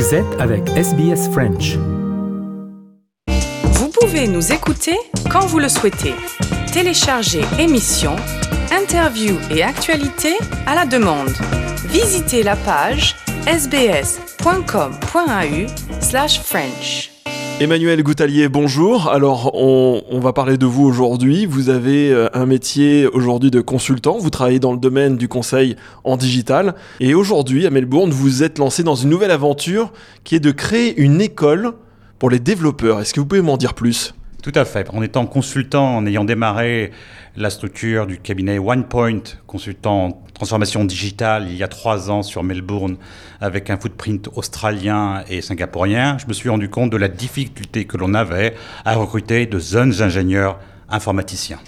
Vous 0.00 0.14
êtes 0.14 0.40
avec 0.40 0.66
SBS 0.78 1.28
French. 1.30 1.76
Vous 3.64 3.90
pouvez 3.90 4.28
nous 4.28 4.50
écouter 4.50 4.96
quand 5.30 5.44
vous 5.44 5.58
le 5.58 5.68
souhaitez. 5.68 6.14
Téléchargez 6.72 7.42
émissions, 7.58 8.16
interviews 8.72 9.36
et 9.50 9.62
actualités 9.62 10.38
à 10.66 10.74
la 10.74 10.86
demande. 10.86 11.34
Visitez 11.88 12.42
la 12.42 12.56
page 12.56 13.14
sbs.com.au 13.46 14.80
slash 16.00 16.40
French. 16.40 17.19
Emmanuel 17.62 18.02
Goutalier, 18.02 18.48
bonjour. 18.48 19.10
Alors, 19.10 19.50
on, 19.52 20.02
on 20.10 20.18
va 20.18 20.32
parler 20.32 20.56
de 20.56 20.64
vous 20.64 20.86
aujourd'hui. 20.86 21.44
Vous 21.44 21.68
avez 21.68 22.10
euh, 22.10 22.26
un 22.32 22.46
métier 22.46 23.06
aujourd'hui 23.06 23.50
de 23.50 23.60
consultant. 23.60 24.16
Vous 24.16 24.30
travaillez 24.30 24.58
dans 24.58 24.72
le 24.72 24.78
domaine 24.78 25.18
du 25.18 25.28
conseil 25.28 25.76
en 26.02 26.16
digital. 26.16 26.74
Et 27.00 27.12
aujourd'hui, 27.12 27.66
à 27.66 27.70
Melbourne, 27.70 28.12
vous 28.12 28.42
êtes 28.42 28.58
lancé 28.58 28.82
dans 28.82 28.94
une 28.94 29.10
nouvelle 29.10 29.30
aventure 29.30 29.92
qui 30.24 30.36
est 30.36 30.40
de 30.40 30.52
créer 30.52 30.98
une 30.98 31.20
école 31.20 31.72
pour 32.18 32.30
les 32.30 32.38
développeurs. 32.38 32.98
Est-ce 32.98 33.12
que 33.12 33.20
vous 33.20 33.26
pouvez 33.26 33.42
m'en 33.42 33.58
dire 33.58 33.74
plus? 33.74 34.14
Tout 34.42 34.52
à 34.54 34.64
fait. 34.64 34.88
En 34.94 35.02
étant 35.02 35.26
consultant, 35.26 35.96
en 35.96 36.06
ayant 36.06 36.24
démarré 36.24 36.92
la 37.36 37.50
structure 37.50 38.06
du 38.06 38.18
cabinet 38.18 38.58
OnePoint, 38.58 39.22
consultant 39.46 40.06
en 40.06 40.12
transformation 40.32 40.84
digitale 40.86 41.46
il 41.50 41.56
y 41.56 41.62
a 41.62 41.68
trois 41.68 42.10
ans 42.10 42.22
sur 42.22 42.42
Melbourne, 42.42 42.96
avec 43.42 43.68
un 43.68 43.76
footprint 43.76 44.30
australien 44.34 45.24
et 45.28 45.42
singapourien, 45.42 46.16
je 46.18 46.26
me 46.26 46.32
suis 46.32 46.48
rendu 46.48 46.70
compte 46.70 46.90
de 46.90 46.96
la 46.96 47.08
difficulté 47.08 47.84
que 47.84 47.98
l'on 47.98 48.14
avait 48.14 48.54
à 48.86 48.94
recruter 48.94 49.44
de 49.44 49.58
jeunes 49.58 50.00
ingénieurs 50.00 50.58
informaticiens. 50.88 51.58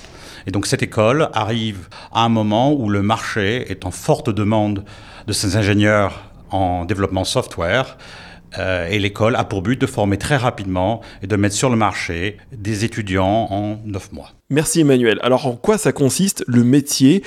Et 0.47 0.51
donc 0.51 0.67
cette 0.67 0.83
école 0.83 1.29
arrive 1.35 1.89
à 2.11 2.25
un 2.25 2.31
moment 2.31 2.73
où 2.73 2.89
le 2.89 3.03
marché 3.03 3.71
est 3.71 3.85
en 3.85 3.91
forte 3.91 4.31
demande 4.31 4.85
de 5.27 5.33
ces 5.35 5.57
ingénieurs 5.57 6.23
en 6.51 6.87
développement 6.87 7.25
software. 7.25 7.99
Euh, 8.59 8.89
et 8.89 8.99
l'école 8.99 9.37
a 9.37 9.45
pour 9.45 9.63
but 9.63 9.81
de 9.81 9.87
former 9.87 10.19
très 10.19 10.37
rapidement 10.37 11.01
et 11.23 11.27
de 11.27 11.37
mettre 11.37 11.55
sur 11.55 11.71
le 11.71 11.77
marché 11.77 12.37
des 12.53 12.85
étudiants 12.85 13.49
en 13.51 13.79
9 13.85 14.13
mois. 14.13 14.33
Merci 14.51 14.81
Emmanuel. 14.81 15.19
Alors, 15.23 15.47
en 15.47 15.57
quoi 15.57 15.79
ça 15.79 15.93
consiste 15.93 16.45
le 16.47 16.65
métier 16.65 17.23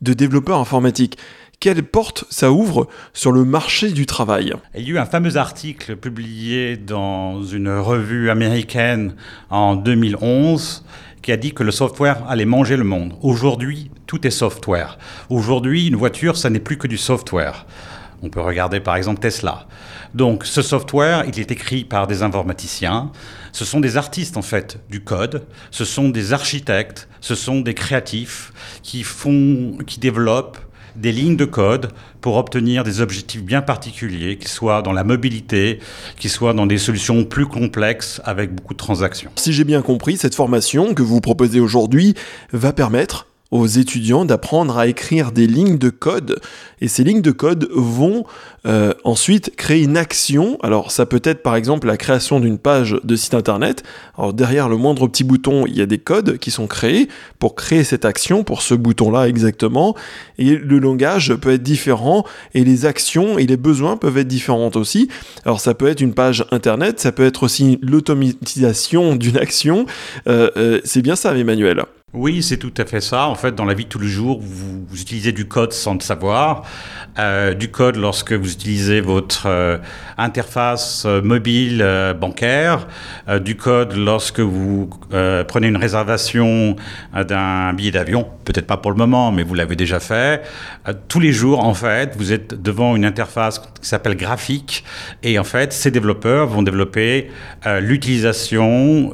de 0.00 0.12
développeur 0.12 0.58
informatique? 0.58 1.18
Quelle 1.60 1.82
porte 1.82 2.24
ça 2.30 2.52
ouvre 2.52 2.86
sur 3.12 3.32
le 3.32 3.44
marché 3.44 3.90
du 3.90 4.06
travail? 4.06 4.52
Il 4.76 4.84
y 4.84 4.86
a 4.86 4.94
eu 4.94 4.98
un 4.98 5.06
fameux 5.06 5.36
article 5.36 5.96
publié 5.96 6.76
dans 6.76 7.42
une 7.42 7.68
revue 7.68 8.30
américaine 8.30 9.16
en 9.50 9.74
2011 9.74 10.84
qui 11.20 11.32
a 11.32 11.36
dit 11.36 11.52
que 11.52 11.64
le 11.64 11.72
software 11.72 12.22
allait 12.28 12.44
manger 12.44 12.76
le 12.76 12.84
monde. 12.84 13.14
Aujourd'hui, 13.22 13.90
tout 14.06 14.24
est 14.24 14.30
software. 14.30 14.98
Aujourd'hui, 15.30 15.88
une 15.88 15.96
voiture, 15.96 16.36
ça 16.36 16.48
n'est 16.48 16.60
plus 16.60 16.78
que 16.78 16.86
du 16.86 16.96
software. 16.96 17.66
On 18.22 18.28
peut 18.30 18.40
regarder 18.40 18.80
par 18.80 18.96
exemple 18.96 19.20
Tesla. 19.20 19.66
Donc 20.14 20.44
ce 20.44 20.62
software, 20.62 21.24
il 21.26 21.38
est 21.38 21.50
écrit 21.50 21.84
par 21.84 22.06
des 22.06 22.22
informaticiens. 22.22 23.12
Ce 23.52 23.64
sont 23.64 23.80
des 23.80 23.96
artistes 23.96 24.36
en 24.36 24.42
fait 24.42 24.80
du 24.90 25.02
code. 25.02 25.44
Ce 25.70 25.84
sont 25.84 26.08
des 26.08 26.32
architectes. 26.32 27.08
Ce 27.20 27.34
sont 27.34 27.60
des 27.60 27.74
créatifs 27.74 28.52
qui 28.82 29.02
font, 29.04 29.78
qui 29.86 30.00
développent 30.00 30.58
des 30.96 31.12
lignes 31.12 31.36
de 31.36 31.44
code 31.44 31.92
pour 32.20 32.36
obtenir 32.36 32.82
des 32.82 33.00
objectifs 33.00 33.42
bien 33.42 33.62
particuliers, 33.62 34.36
qu'ils 34.36 34.48
soient 34.48 34.82
dans 34.82 34.92
la 34.92 35.04
mobilité, 35.04 35.78
qu'ils 36.18 36.30
soient 36.30 36.54
dans 36.54 36.66
des 36.66 36.78
solutions 36.78 37.24
plus 37.24 37.46
complexes 37.46 38.20
avec 38.24 38.52
beaucoup 38.52 38.74
de 38.74 38.78
transactions. 38.78 39.30
Si 39.36 39.52
j'ai 39.52 39.64
bien 39.64 39.82
compris, 39.82 40.16
cette 40.16 40.34
formation 40.34 40.94
que 40.94 41.02
vous 41.02 41.20
proposez 41.20 41.60
aujourd'hui 41.60 42.14
va 42.52 42.72
permettre 42.72 43.27
aux 43.50 43.66
étudiants 43.66 44.24
d'apprendre 44.24 44.76
à 44.76 44.86
écrire 44.86 45.32
des 45.32 45.46
lignes 45.46 45.78
de 45.78 45.88
code. 45.88 46.40
Et 46.80 46.88
ces 46.88 47.02
lignes 47.02 47.22
de 47.22 47.30
code 47.30 47.68
vont 47.72 48.24
euh, 48.66 48.92
ensuite 49.04 49.56
créer 49.56 49.82
une 49.82 49.96
action. 49.96 50.58
Alors 50.62 50.90
ça 50.90 51.06
peut 51.06 51.22
être 51.24 51.42
par 51.42 51.56
exemple 51.56 51.86
la 51.86 51.96
création 51.96 52.40
d'une 52.40 52.58
page 52.58 52.96
de 53.02 53.16
site 53.16 53.34
internet. 53.34 53.82
Alors 54.18 54.34
derrière 54.34 54.68
le 54.68 54.76
moindre 54.76 55.06
petit 55.08 55.24
bouton, 55.24 55.64
il 55.66 55.76
y 55.76 55.80
a 55.80 55.86
des 55.86 55.98
codes 55.98 56.36
qui 56.38 56.50
sont 56.50 56.66
créés 56.66 57.08
pour 57.38 57.54
créer 57.54 57.84
cette 57.84 58.04
action, 58.04 58.44
pour 58.44 58.60
ce 58.60 58.74
bouton-là 58.74 59.28
exactement. 59.28 59.94
Et 60.36 60.56
le 60.56 60.78
langage 60.78 61.34
peut 61.34 61.52
être 61.52 61.62
différent 61.62 62.24
et 62.54 62.64
les 62.64 62.84
actions 62.84 63.38
et 63.38 63.46
les 63.46 63.56
besoins 63.56 63.96
peuvent 63.96 64.18
être 64.18 64.28
différents 64.28 64.70
aussi. 64.74 65.08
Alors 65.46 65.60
ça 65.60 65.72
peut 65.72 65.88
être 65.88 66.02
une 66.02 66.14
page 66.14 66.44
internet, 66.50 67.00
ça 67.00 67.12
peut 67.12 67.24
être 67.24 67.44
aussi 67.44 67.78
l'automatisation 67.80 69.16
d'une 69.16 69.38
action. 69.38 69.86
Euh, 70.26 70.50
euh, 70.56 70.80
c'est 70.84 71.02
bien 71.02 71.16
ça, 71.16 71.34
Emmanuel. 71.34 71.84
Oui, 72.14 72.42
c'est 72.42 72.56
tout 72.56 72.72
à 72.78 72.86
fait 72.86 73.02
ça. 73.02 73.26
En 73.26 73.34
fait, 73.34 73.54
dans 73.54 73.66
la 73.66 73.74
vie 73.74 73.84
de 73.84 73.90
tous 73.90 73.98
les 73.98 74.08
jours, 74.08 74.40
vous, 74.40 74.86
utilisez 74.98 75.32
du 75.32 75.46
code 75.46 75.74
sans 75.74 75.92
le 75.92 76.00
savoir. 76.00 76.62
Euh, 77.18 77.52
du 77.52 77.70
code 77.70 77.96
lorsque 77.96 78.32
vous 78.32 78.50
utilisez 78.50 79.02
votre 79.02 79.44
euh, 79.44 79.76
interface 80.16 81.04
euh, 81.04 81.20
mobile 81.20 81.84
bancaire. 82.18 82.88
Du 83.44 83.56
code 83.56 83.94
lorsque 83.94 84.40
vous 84.40 84.88
prenez 85.10 85.66
une 85.66 85.76
réservation 85.76 86.76
d'un 87.14 87.74
billet 87.74 87.90
d'avion. 87.90 88.26
Peut-être 88.46 88.66
pas 88.66 88.78
pour 88.78 88.90
le 88.90 88.96
moment, 88.96 89.30
mais 89.30 89.42
vous 89.42 89.54
l'avez 89.54 89.76
déjà 89.76 90.00
fait. 90.00 90.42
Tous 91.08 91.20
les 91.20 91.32
jours, 91.32 91.62
en 91.62 91.74
fait, 91.74 92.16
vous 92.16 92.32
êtes 92.32 92.60
devant 92.60 92.96
une 92.96 93.04
interface 93.04 93.58
qui 93.58 93.86
s'appelle 93.86 94.16
graphique. 94.16 94.82
Et 95.22 95.38
en 95.38 95.44
fait, 95.44 95.74
ces 95.74 95.90
développeurs 95.90 96.46
vont 96.46 96.62
développer 96.62 97.30
l'utilisation 97.80 99.12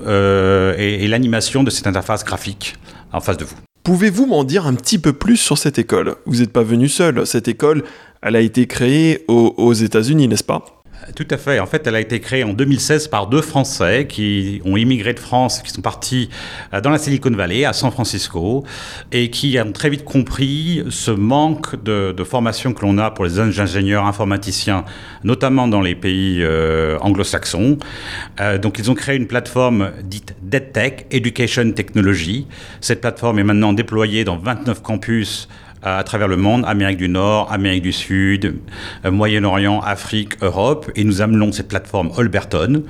et, 0.79 1.05
et 1.05 1.09
l'animation 1.09 1.65
de 1.65 1.71
cette 1.71 1.89
interface 1.89 2.25
graphique 2.25 2.77
en 3.15 3.21
face 3.21 3.37
de 3.37 3.45
vous. 3.45 3.57
Pouvez-vous 3.83 4.27
m'en 4.27 4.45
dire 4.45 4.67
un 4.67 4.75
petit 4.75 4.99
peu 4.99 5.13
plus 5.13 5.37
sur 5.37 5.59
cette 5.59 5.79
école? 5.79 6.17
Vous 6.27 6.37
n'êtes 6.37 6.53
pas 6.53 6.63
venu 6.63 6.89
seul, 6.89 7.27
cette 7.27 7.49
école, 7.49 7.85
elle 8.23 8.37
a 8.37 8.41
été 8.41 8.67
créée 8.67 9.25
aux, 9.29 9.55
aux 9.57 9.73
États-Unis, 9.73 10.29
n'est-ce 10.29 10.45
pas? 10.45 10.83
Tout 11.17 11.27
à 11.31 11.37
fait. 11.37 11.61
En 11.61 11.67
fait, 11.67 11.87
elle 11.87 11.97
a 11.97 12.01
été 12.01 12.19
créée 12.21 12.45
en 12.45 12.55
2016 12.55 13.09
par 13.09 13.27
deux 13.27 13.43
Français 13.43 14.07
qui 14.09 14.63
ont 14.65 14.77
immigré 14.77 15.13
de 15.13 15.21
France, 15.21 15.61
qui 15.63 15.71
sont 15.71 15.83
partis 15.83 16.31
euh, 16.73 16.81
dans 16.81 16.91
la 16.91 16.99
Silicon 16.99 17.31
Valley, 17.31 17.65
à 17.65 17.73
San 17.73 17.91
Francisco, 17.91 18.65
et 19.13 19.31
qui 19.31 19.59
ont 19.61 19.73
très 19.73 19.91
vite 19.91 20.05
compris 20.05 20.83
ce 20.89 21.11
manque 21.11 21.83
de, 21.83 22.15
formation 22.25 22.73
que 22.73 22.81
l'on 22.83 22.97
a 22.97 23.11
pour 23.11 23.27
les 23.27 23.39
ingénieurs 23.39 24.07
informaticiens, 24.07 24.85
notamment 25.25 25.69
dans 25.69 25.83
les 25.83 25.95
pays 25.95 26.43
euh, 26.43 26.99
anglo-saxons. 27.01 27.77
Euh, 28.41 28.57
donc, 28.57 28.79
ils 28.79 28.91
ont 28.91 28.95
créé 28.95 29.17
une 29.17 29.27
plateforme 29.27 29.93
dite 30.03 30.35
DedTech, 30.43 31.07
Education 31.11 31.71
Technology. 31.73 32.47
Cette 32.81 33.03
plateforme 33.03 33.39
est 33.39 33.45
maintenant 33.45 33.75
déployée 33.75 34.25
dans 34.25 34.39
29 34.39 34.81
campus 34.83 35.49
à 35.85 36.03
travers 36.05 36.29
le 36.29 36.37
monde, 36.37 36.65
Amérique 36.67 36.99
du 36.99 37.09
Nord, 37.09 37.53
Amérique 37.53 37.83
du 37.83 37.93
Sud, 37.93 38.57
euh, 39.05 39.11
Moyen-Orient, 39.11 39.81
Afrique, 39.81 40.43
Europe, 40.43 40.91
et 40.97 41.05
nous 41.05 41.21
amenons 41.21 41.53
cette 41.53 41.69
plateforme 41.69 42.11
Holberton 42.17 42.83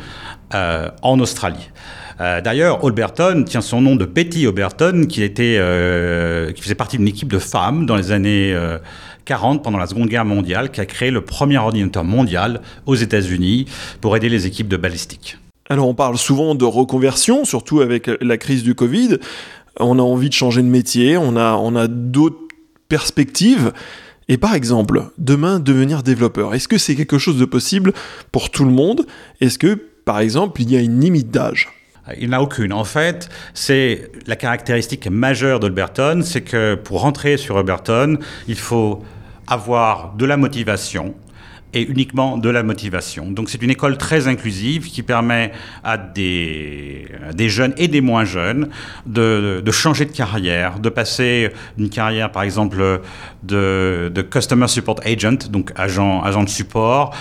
euh, 0.55 0.88
en 1.03 1.19
Australie. 1.21 1.71
Euh, 2.21 2.41
D'ailleurs, 2.41 2.84
Holberton 2.84 3.44
tient 3.44 3.60
son 3.60 3.81
nom 3.81 3.97
de 3.97 4.05
Betty 4.05 4.47
Holberton, 4.47 5.06
qui, 5.09 5.28
euh, 5.38 6.53
qui 6.53 6.62
faisait 6.62 6.75
partie 6.75 6.99
d'une 6.99 7.09
équipe 7.09 7.32
de 7.32 7.38
femmes 7.38 7.87
dans 7.87 7.97
les 7.97 8.12
années 8.12 8.53
euh, 8.55 8.78
40, 9.25 9.62
pendant 9.62 9.78
la 9.78 9.87
Seconde 9.87 10.09
Guerre 10.09 10.25
mondiale, 10.25 10.71
qui 10.71 10.81
a 10.81 10.87
créé 10.87 11.11
le 11.11 11.22
premier 11.22 11.59
ordinateur 11.59 12.05
mondial 12.05 12.61
aux 12.87 12.94
États-Unis 12.94 13.66
pour 14.00 14.16
aider 14.16 14.28
les 14.28 14.47
équipes 14.47 14.69
de 14.69 14.76
balistique. 14.76 15.38
Alors 15.71 15.88
on 15.88 15.94
parle 15.94 16.19
souvent 16.19 16.55
de 16.55 16.65
reconversion, 16.65 17.44
surtout 17.44 17.81
avec 17.81 18.11
la 18.21 18.37
crise 18.37 18.62
du 18.62 18.75
Covid. 18.75 19.19
On 19.81 19.99
a 19.99 20.03
envie 20.03 20.28
de 20.28 20.34
changer 20.34 20.62
de 20.62 20.69
métier, 20.69 21.16
on 21.16 21.37
a, 21.37 21.55
on 21.55 21.75
a 21.75 21.88
d'autres 21.88 22.44
perspectives. 22.88 23.72
Et 24.28 24.38
par 24.38 24.54
exemple, 24.54 25.10
demain, 25.18 25.60
devenir 25.60 26.02
développeur, 26.02 26.54
est-ce 26.54 26.68
que 26.68 26.78
c'est 26.78 26.94
quelque 26.94 27.18
chose 27.18 27.38
de 27.38 27.44
possible 27.44 27.92
pour 28.32 28.50
tout 28.50 28.64
le 28.64 28.70
monde? 28.70 29.06
Est-ce 29.40 29.58
que, 29.58 29.74
par 30.04 30.20
exemple, 30.20 30.62
il 30.62 30.70
y 30.70 30.76
a 30.76 30.80
une 30.80 31.00
limite 31.00 31.30
d'âge? 31.30 31.68
Il 32.18 32.28
n'y 32.28 32.34
en 32.34 32.38
a 32.38 32.42
aucune. 32.42 32.72
En 32.72 32.84
fait, 32.84 33.28
c'est 33.54 34.10
la 34.26 34.36
caractéristique 34.36 35.06
majeure 35.08 35.60
d'Holberton, 35.60 36.22
c'est 36.22 36.42
que 36.42 36.74
pour 36.74 37.00
rentrer 37.00 37.36
sur 37.36 37.56
Holberton, 37.56 38.18
il 38.46 38.58
faut 38.58 39.02
avoir 39.46 40.14
de 40.14 40.25
la 40.25 40.37
motivation, 40.37 41.14
et 41.75 41.82
uniquement 41.82 42.38
de 42.38 42.49
la 42.49 42.62
motivation. 42.62 43.31
Donc 43.31 43.50
c'est 43.50 43.62
une 43.62 43.71
école 43.71 43.99
très 43.99 44.29
inclusive 44.29 44.91
qui 44.91 45.03
permet 45.03 45.53
à 45.82 45.99
des, 45.99 47.06
jeunes 47.49 47.75
et 47.76 47.88
des 47.88 48.00
moins 48.00 48.25
jeunes 48.25 48.69
de, 49.06 49.62
de, 49.65 49.71
changer 49.73 50.05
de 50.05 50.12
carrière, 50.12 50.79
de 50.79 50.88
passer 50.88 51.50
d'une 51.76 51.91
carrière 51.91 52.31
par 52.31 52.43
exemple 52.43 53.00
de, 53.43 54.11
de 54.15 54.23
Customer 54.23 54.69
Support 54.69 55.00
Agent, 55.05 55.49
donc 55.50 55.73
agent, 55.76 56.23
agent 56.23 56.44
de 56.44 56.49
support, 56.49 57.15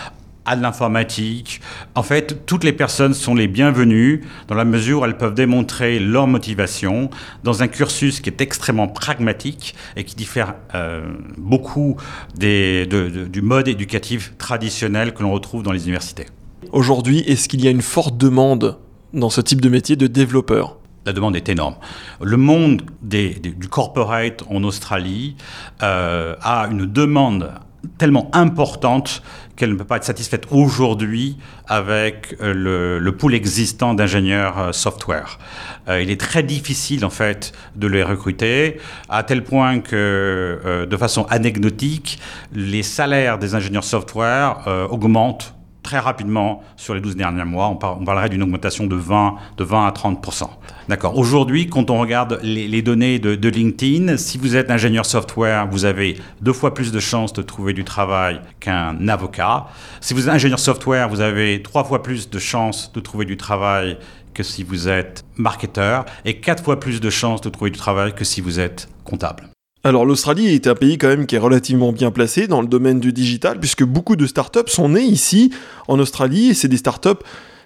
à 0.46 0.56
de 0.56 0.62
l'informatique. 0.62 1.62
En 1.96 2.04
fait, 2.04 2.46
toutes 2.46 2.64
les 2.64 2.74
personnes 2.74 3.14
sont 3.14 3.36
les 3.36 3.48
bienvenues 3.48 4.24
dans 4.48 4.56
la 4.56 4.66
mesure 4.66 5.02
où 5.02 5.06
elles 5.06 5.18
peuvent 5.18 5.34
démontrer 5.34 6.00
leur 6.00 6.28
motivation 6.28 7.10
dans 7.44 7.64
un 7.64 7.68
cursus 7.68 8.20
qui 8.20 8.30
est 8.30 8.42
extrêmement 8.42 8.88
pragmatique 8.88 9.76
et 9.96 10.04
qui 10.04 10.16
diffère 10.16 10.56
euh, 10.76 11.02
beaucoup 11.38 11.98
des, 12.36 12.86
de, 12.86 13.10
de, 13.10 13.26
du 13.26 13.42
mode 13.42 13.68
éducatif 13.68 14.34
traditionnel 14.38 15.14
que 15.14 15.24
l'on 15.24 15.32
retrouve 15.32 15.64
dans 15.64 15.72
les 15.72 15.84
universités. 15.84 16.26
Aujourd'hui, 16.72 17.20
est-ce 17.20 17.48
qu'il 17.50 17.64
y 17.64 17.68
a 17.68 17.72
une 17.72 17.82
forte 17.82 18.18
demande 18.18 18.78
dans 19.14 19.30
ce 19.30 19.42
type 19.42 19.62
de 19.62 19.70
métier 19.70 19.96
de 19.96 20.08
développeur? 20.08 20.78
La 21.06 21.12
demande 21.12 21.36
est 21.36 21.50
énorme. 21.50 21.76
Le 22.22 22.38
monde 22.38 22.84
des, 23.02 23.34
des, 23.34 23.52
du 23.52 23.68
corporate 23.68 24.44
en 24.50 24.64
Australie 24.64 25.36
euh, 25.82 26.36
a 26.42 26.68
une 26.72 26.86
demande 26.86 27.52
tellement 27.98 28.30
importante 28.34 29.22
qu'elle 29.56 29.72
ne 29.72 29.76
peut 29.76 29.84
pas 29.84 29.98
être 29.98 30.04
satisfaite 30.04 30.46
aujourd'hui 30.52 31.38
avec 31.68 32.36
le, 32.40 33.00
le 33.00 33.12
pool 33.16 33.34
existant 33.34 33.94
d'ingénieurs 33.94 34.74
software. 34.74 35.40
il 35.88 36.10
est 36.10 36.20
très 36.20 36.44
difficile 36.44 37.06
en 37.06 37.10
fait 37.10 37.52
de 37.76 37.88
les 37.88 38.04
recruter, 38.04 38.80
à 39.10 39.24
tel 39.24 39.44
point 39.44 39.80
que 39.80 40.88
de 40.90 40.98
façon 40.98 41.26
anecdotique, 41.30 42.20
les 42.54 42.84
salaires 42.84 43.38
des 43.38 43.56
ingénieurs 43.56 43.84
software 43.84 44.88
augmentent 44.90 45.54
très 45.94 46.00
rapidement 46.00 46.64
sur 46.76 46.96
les 46.96 47.02
12 47.02 47.16
derniers 47.16 47.44
mois. 47.44 47.68
On, 47.68 47.76
parlerait 47.76 48.28
d'une 48.28 48.42
augmentation 48.42 48.88
de 48.88 48.96
20, 48.96 49.36
de 49.58 49.64
20 49.64 49.86
à 49.86 49.92
30% 49.92 50.50
D'accord. 50.90 51.16
Aujourd'hui, 51.20 51.68
quand 51.68 51.92
on 51.92 52.00
regarde 52.00 52.40
les, 52.42 52.82
données 52.82 53.20
de, 53.20 53.48
LinkedIn, 53.48 54.18
si 54.18 54.40
vous 54.40 54.56
êtes 54.56 54.72
ingénieur 54.72 55.06
software, 55.06 55.68
vous 55.70 55.86
avez 55.86 56.18
deux 56.42 56.52
fois 56.52 56.74
plus 56.74 56.92
de 56.92 57.00
chances 57.00 57.32
de 57.32 57.44
trouver 57.44 57.74
du 57.74 57.84
travail 57.84 58.42
qu'un 58.60 59.08
avocat. 59.08 59.68
Si 60.02 60.16
vous 60.16 60.28
êtes 60.28 60.34
ingénieur 60.34 60.58
software, 60.58 61.10
vous 61.10 61.22
avez 61.22 61.62
trois 61.62 61.84
fois 61.84 62.02
plus 62.02 62.28
de 62.28 62.40
chances 62.40 62.92
de 62.92 63.00
trouver 63.00 63.26
du 63.26 63.38
travail 63.38 64.00
que 64.34 64.42
si 64.42 64.64
vous 64.64 64.90
êtes 64.90 65.24
marketeur 65.38 66.06
et 66.26 66.40
quatre 66.40 66.64
fois 66.64 66.80
plus 66.80 67.02
de 67.02 67.10
chances 67.12 67.42
de 67.42 67.50
trouver 67.50 67.70
du 67.70 67.78
travail 67.78 68.16
que 68.16 68.24
si 68.24 68.42
vous 68.42 68.60
êtes 68.60 68.90
comptable. 69.04 69.53
Alors 69.86 70.06
l'Australie 70.06 70.48
est 70.48 70.68
un 70.68 70.76
pays 70.76 70.98
quand 70.98 71.10
même 71.10 71.26
qui 71.26 71.36
est 71.36 71.40
relativement 71.40 71.92
bien 71.92 72.10
placé 72.10 72.48
dans 72.48 72.62
le 72.62 72.68
domaine 72.68 73.02
du 73.02 73.12
digital, 73.12 73.60
puisque 73.60 73.84
beaucoup 73.84 74.16
de 74.16 74.26
startups 74.26 74.60
sont 74.68 74.90
nées 74.90 75.04
ici, 75.04 75.52
en 75.90 76.00
Australie, 76.00 76.50
et 76.50 76.54
c'est 76.54 76.70
des 76.70 76.78
startups 76.78 77.22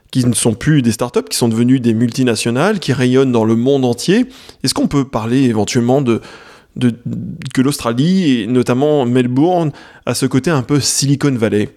qui 0.09 0.25
ne 0.25 0.33
sont 0.33 0.55
plus 0.55 0.81
des 0.81 0.91
startups, 0.91 1.25
qui 1.29 1.37
sont 1.37 1.47
devenues 1.47 1.79
des 1.79 1.93
multinationales, 1.93 2.79
qui 2.79 2.91
rayonnent 2.91 3.31
dans 3.31 3.45
le 3.45 3.55
monde 3.55 3.85
entier. 3.85 4.25
Est-ce 4.63 4.73
qu'on 4.73 4.87
peut 4.87 5.05
parler 5.05 5.43
éventuellement 5.43 6.01
de, 6.01 6.21
de 6.75 6.91
que 7.53 7.61
l'Australie, 7.61 8.41
et 8.41 8.47
notamment 8.47 9.05
Melbourne, 9.05 9.71
a 10.07 10.15
ce 10.15 10.25
côté 10.25 10.49
un 10.49 10.63
peu 10.63 10.79
Silicon 10.79 11.35
Valley? 11.35 11.69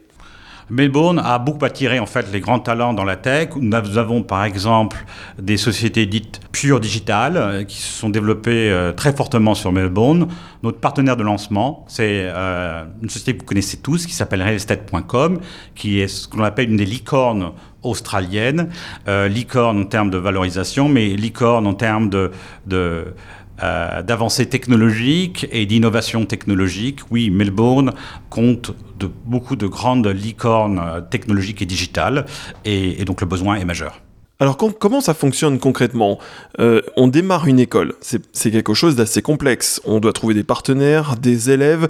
Melbourne 0.70 1.18
a 1.18 1.38
beaucoup 1.38 1.64
attiré 1.64 1.98
en 1.98 2.06
fait 2.06 2.26
les 2.32 2.40
grands 2.40 2.60
talents 2.60 2.94
dans 2.94 3.04
la 3.04 3.16
tech. 3.16 3.50
Nous 3.56 3.98
avons 3.98 4.22
par 4.22 4.44
exemple 4.44 5.04
des 5.38 5.56
sociétés 5.56 6.06
dites 6.06 6.40
pure 6.52 6.78
digitales 6.78 7.36
euh, 7.36 7.64
qui 7.64 7.76
se 7.78 8.00
sont 8.00 8.08
développées 8.08 8.70
euh, 8.70 8.92
très 8.92 9.12
fortement 9.12 9.54
sur 9.54 9.72
Melbourne. 9.72 10.28
Notre 10.62 10.78
partenaire 10.78 11.16
de 11.16 11.24
lancement, 11.24 11.84
c'est 11.88 12.22
euh, 12.22 12.84
une 13.02 13.10
société 13.10 13.34
que 13.34 13.40
vous 13.40 13.46
connaissez 13.46 13.78
tous 13.78 14.06
qui 14.06 14.12
s'appelle 14.12 14.42
realestate.com, 14.42 15.40
qui 15.74 16.00
est 16.00 16.08
ce 16.08 16.28
qu'on 16.28 16.44
appelle 16.44 16.70
une 16.70 16.76
des 16.76 16.86
licornes 16.86 17.52
australiennes. 17.82 18.68
licorne 19.08 19.80
en 19.80 19.84
termes 19.84 20.10
de 20.10 20.18
valorisation, 20.18 20.88
mais 20.88 21.08
licorne 21.08 21.66
en 21.66 21.72
termes 21.72 22.10
de, 22.10 22.30
de 22.66 23.14
euh, 23.62 24.02
d'avancées 24.02 24.46
technologiques 24.46 25.46
et 25.52 25.66
d'innovation 25.66 26.24
technologique. 26.26 27.00
Oui, 27.10 27.30
Melbourne 27.30 27.92
compte 28.28 28.72
de 28.98 29.08
beaucoup 29.26 29.56
de 29.56 29.66
grandes 29.66 30.06
licornes 30.06 30.80
euh, 30.82 31.00
technologiques 31.00 31.62
et 31.62 31.66
digitales, 31.66 32.26
et, 32.64 33.04
donc 33.04 33.20
le 33.20 33.26
besoin 33.26 33.56
est 33.56 33.64
majeur. 33.64 34.00
Alors 34.38 34.56
comment 34.56 35.02
ça 35.02 35.12
fonctionne 35.12 35.58
concrètement? 35.58 36.18
Euh, 36.60 36.80
On 36.96 37.08
démarre 37.08 37.46
une 37.46 37.60
école, 37.60 37.94
c'est 38.00 38.50
quelque 38.50 38.72
chose 38.72 38.96
d'assez 38.96 39.20
complexe. 39.20 39.82
On 39.84 40.00
doit 40.00 40.14
trouver 40.14 40.32
des 40.32 40.44
partenaires, 40.44 41.16
des 41.16 41.50
élèves 41.50 41.88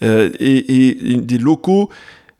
et, 0.00 1.16
des 1.20 1.38
locaux. 1.38 1.88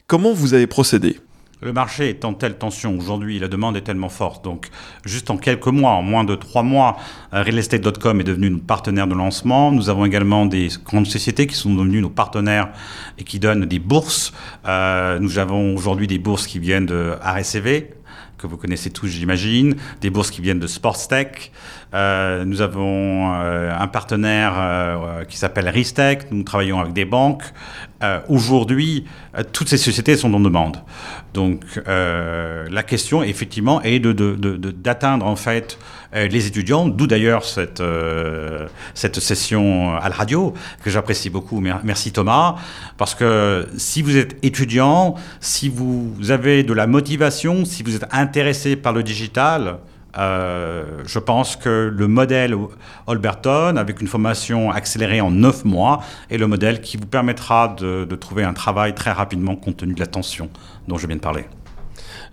Comment 0.06 0.32
vous 0.32 0.54
avez 0.54 0.68
procédé? 0.68 1.18
Le 1.60 1.72
marché 1.72 2.08
est 2.08 2.24
en 2.24 2.34
telle 2.34 2.56
tension 2.56 2.96
aujourd'hui, 2.96 3.38
la 3.38 3.48
demande 3.48 3.76
est 3.76 3.82
tellement 3.82 4.08
forte. 4.08 4.44
Donc, 4.44 4.68
juste 5.04 5.30
en 5.30 5.36
quelques 5.36 5.66
mois, 5.66 5.92
en 5.92 6.02
moins 6.02 6.24
de 6.24 6.36
trois 6.36 6.62
mois, 6.62 6.96
euh, 7.34 7.42
realestate.com 7.42 8.20
est 8.20 8.24
devenu 8.24 8.50
notre 8.50 8.64
partenaire 8.64 9.08
de 9.08 9.14
lancement. 9.14 9.72
Nous 9.72 9.90
avons 9.90 10.04
également 10.04 10.46
des 10.46 10.68
grandes 10.84 11.06
sociétés 11.06 11.46
qui 11.46 11.56
sont 11.56 11.74
devenues 11.74 12.00
nos 12.00 12.10
partenaires 12.10 12.70
et 13.18 13.24
qui 13.24 13.40
donnent 13.40 13.64
des 13.64 13.80
bourses. 13.80 14.32
Euh, 14.66 15.18
nous 15.18 15.38
avons 15.38 15.74
aujourd'hui 15.74 16.06
des 16.06 16.18
bourses 16.18 16.46
qui 16.46 16.60
viennent 16.60 16.86
de 16.86 17.14
RSCV, 17.22 17.90
que 18.38 18.46
vous 18.46 18.56
connaissez 18.56 18.90
tous, 18.90 19.08
j'imagine, 19.08 19.74
des 20.00 20.10
bourses 20.10 20.30
qui 20.30 20.40
viennent 20.40 20.60
de 20.60 20.68
Sportstech. 20.68 21.50
Euh, 21.94 22.44
nous 22.44 22.60
avons 22.60 23.32
euh, 23.32 23.72
un 23.76 23.86
partenaire 23.86 24.54
euh, 24.56 25.24
qui 25.24 25.38
s'appelle 25.38 25.68
Ristech. 25.68 26.30
Nous 26.30 26.42
travaillons 26.42 26.80
avec 26.80 26.92
des 26.92 27.04
banques. 27.04 27.44
Aujourd'hui, 28.28 29.06
toutes 29.52 29.68
ces 29.68 29.76
sociétés 29.76 30.16
sont 30.16 30.32
en 30.32 30.38
demande. 30.38 30.76
Donc, 31.34 31.64
la 31.84 32.82
question, 32.84 33.24
effectivement, 33.24 33.82
est 33.82 33.98
d'atteindre 33.98 35.26
en 35.26 35.34
fait 35.34 35.80
les 36.12 36.46
étudiants, 36.46 36.86
d'où 36.86 37.08
d'ailleurs 37.08 37.42
cette, 37.42 37.82
cette 38.94 39.18
session 39.18 39.96
à 39.96 40.08
la 40.08 40.14
radio, 40.14 40.54
que 40.84 40.90
j'apprécie 40.90 41.28
beaucoup. 41.28 41.60
Merci 41.60 42.12
Thomas. 42.12 42.54
Parce 42.98 43.16
que 43.16 43.66
si 43.76 44.02
vous 44.02 44.16
êtes 44.16 44.36
étudiant, 44.44 45.16
si 45.40 45.68
vous 45.68 46.14
avez 46.28 46.62
de 46.62 46.72
la 46.72 46.86
motivation, 46.86 47.64
si 47.64 47.82
vous 47.82 47.96
êtes 47.96 48.06
intéressé 48.12 48.76
par 48.76 48.92
le 48.92 49.02
digital, 49.02 49.78
euh, 50.18 51.02
je 51.06 51.18
pense 51.18 51.56
que 51.56 51.92
le 51.94 52.08
modèle 52.08 52.54
Holberton, 53.06 53.76
avec 53.76 54.00
une 54.00 54.08
formation 54.08 54.70
accélérée 54.70 55.20
en 55.20 55.30
9 55.30 55.64
mois, 55.64 56.00
est 56.30 56.38
le 56.38 56.46
modèle 56.46 56.80
qui 56.80 56.96
vous 56.96 57.06
permettra 57.06 57.68
de, 57.68 58.04
de 58.04 58.16
trouver 58.16 58.44
un 58.44 58.52
travail 58.52 58.94
très 58.94 59.12
rapidement 59.12 59.56
compte 59.56 59.78
tenu 59.78 59.94
de 59.94 60.00
la 60.00 60.06
tension 60.06 60.50
dont 60.88 60.98
je 60.98 61.06
viens 61.06 61.16
de 61.16 61.20
parler. 61.20 61.46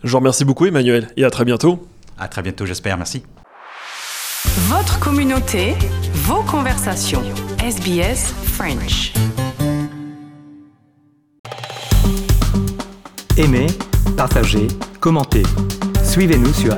Je 0.04 0.12
vous 0.12 0.18
remercie 0.18 0.46
beaucoup 0.46 0.66
Emmanuel 0.66 1.10
et 1.18 1.26
à 1.26 1.30
très 1.30 1.46
bientôt. 1.46 1.88
À 2.18 2.28
très 2.28 2.42
bientôt 2.42 2.66
j'espère, 2.66 2.98
merci. 2.98 3.24
Votre 4.68 5.00
communauté, 5.00 5.74
vos 6.14 6.42
conversations. 6.44 7.24
SBS 7.60 8.34
French. 8.44 9.14
Aimez, 13.38 13.68
partagez, 14.16 14.68
commentez. 15.02 15.44
Suivez-nous 16.04 16.54
sur 16.54 16.78